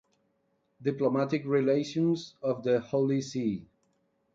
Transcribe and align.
Diplomatic 0.81 1.45
Relations 1.45 2.33
of 2.41 2.63
the 2.63 2.79
Holy 2.79 3.21
See 3.21 3.67